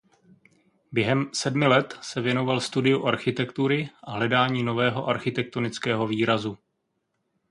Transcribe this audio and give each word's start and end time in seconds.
Během 0.91 1.29
sedmi 1.33 1.67
let 1.67 1.99
se 2.01 2.21
věnoval 2.21 2.61
studiu 2.61 3.05
architektury 3.05 3.89
a 4.03 4.11
hledání 4.11 4.63
nového 4.63 5.07
architektonického 5.07 6.07
výrazu. 6.07 6.57